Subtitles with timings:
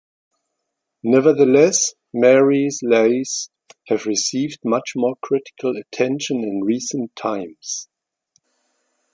[1.03, 3.51] Nevertheless, Marie's lais
[3.85, 7.87] have received much more critical attention in recent times.